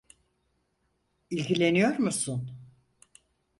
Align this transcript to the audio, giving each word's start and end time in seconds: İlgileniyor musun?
İlgileniyor 1.29 1.99
musun? 1.99 2.51